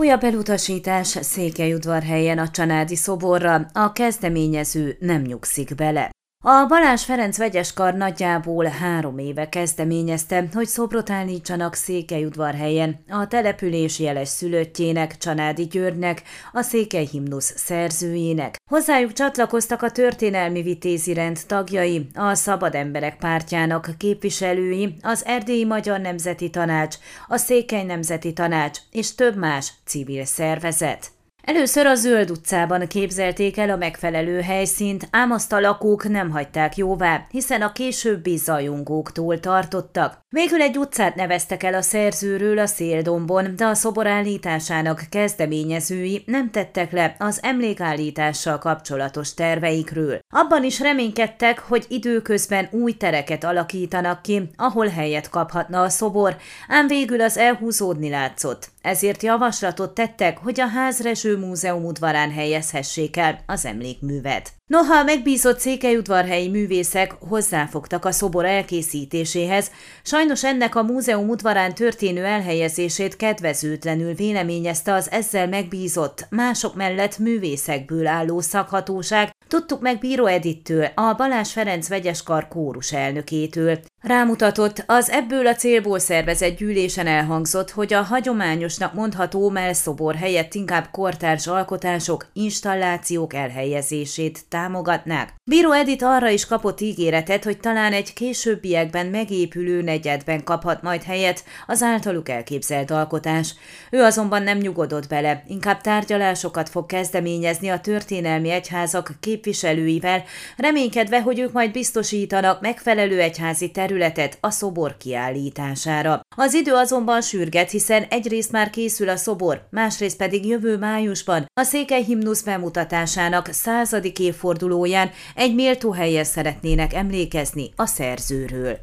[0.00, 6.10] Újabb elutasítás Székelyudvarhelyen a Csanádi szoborra, a kezdeményező nem nyugszik bele.
[6.44, 13.98] A Balázs Ferenc vegyes kar nagyjából három éve kezdeményezte, hogy szobrot állítsanak Székelyudvarhelyen a település
[13.98, 16.22] jeles szülöttjének, Csanádi Györgynek,
[16.52, 18.56] a Székely himnusz szerzőjének.
[18.70, 26.00] Hozzájuk csatlakoztak a történelmi vitézi rend tagjai, a Szabad Emberek pártjának képviselői, az Erdélyi Magyar
[26.00, 26.96] Nemzeti Tanács,
[27.28, 31.10] a Székely Nemzeti Tanács és több más civil szervezet.
[31.54, 36.76] Először a Zöld utcában képzelték el a megfelelő helyszínt, ám azt a lakók nem hagyták
[36.76, 40.18] jóvá, hiszen a későbbi zajongóktól tartottak.
[40.28, 46.50] Végül egy utcát neveztek el a szerzőről a Széldombon, de a szobor állításának kezdeményezői nem
[46.50, 50.18] tettek le az emlékállítással kapcsolatos terveikről.
[50.28, 56.36] Abban is reménykedtek, hogy időközben új tereket alakítanak ki, ahol helyet kaphatna a szobor,
[56.68, 58.68] ám végül az elhúzódni látszott.
[58.82, 64.59] Ezért javaslatot tettek, hogy a Házreső Múzeum udvarán helyezhessék el az emlékművet.
[64.70, 69.70] Noha a megbízott székelyudvarhelyi művészek hozzáfogtak a szobor elkészítéséhez,
[70.02, 78.06] sajnos ennek a múzeum udvarán történő elhelyezését kedvezőtlenül véleményezte az ezzel megbízott, mások mellett művészekből
[78.06, 83.78] álló szakhatóság, Tudtuk meg Bíró Edittől, a Balázs Ferenc vegyeskar kórus elnökétől.
[84.00, 90.88] Rámutatott, az ebből a célból szervezett gyűlésen elhangzott, hogy a hagyományosnak mondható melszobor helyett inkább
[90.90, 95.34] kortárs alkotások, installációk elhelyezését támogatnák.
[95.50, 101.44] Bíró Edit arra is kapott ígéretet, hogy talán egy későbbiekben megépülő negyedben kaphat majd helyet
[101.66, 103.54] az általuk elképzelt alkotás.
[103.90, 110.22] Ő azonban nem nyugodott bele, inkább tárgyalásokat fog kezdeményezni a történelmi egyházak képviselőivel,
[110.56, 116.20] reménykedve, hogy ők majd biztosítanak megfelelő egyházi területet a szobor kiállítására.
[116.36, 121.62] Az idő azonban sürget, hiszen egyrészt már készül a szobor, másrészt pedig jövő májusban a
[121.62, 124.18] Székely himnusz bemutatásának századik
[124.50, 128.78] évfordulóján egy méltó helyen szeretnének emlékezni a szerzőről.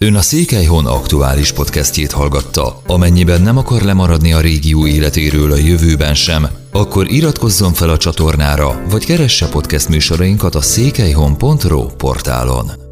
[0.00, 2.82] Ön a Székelyhon aktuális podcastjét hallgatta.
[2.86, 8.82] Amennyiben nem akar lemaradni a régió életéről a jövőben sem, akkor iratkozzon fel a csatornára,
[8.90, 12.87] vagy keresse podcast műsorainkat a székelyhon.pro portálon.